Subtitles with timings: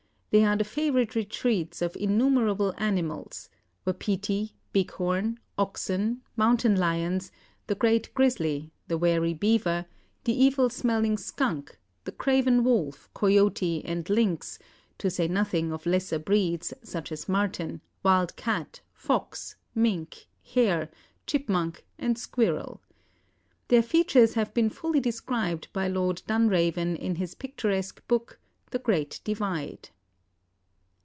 [0.33, 3.49] They are the favourite retreats of innumerable animals
[3.85, 7.33] wapiti, bighorn, oxen, mountain lions,
[7.67, 9.85] the great grizzly, the wary beaver,
[10.23, 14.57] the evil smelling skunk, the craven wolf, cayote and lynx,
[14.99, 20.89] to say nothing of lesser breeds, such as marten, wild cat, fox, mink, hare,
[21.27, 22.81] chipmonk, and squirrel.
[23.67, 28.39] Their features have been fully described by Lord Dunraven in his picturesque book,
[28.69, 29.89] "The Great Divide."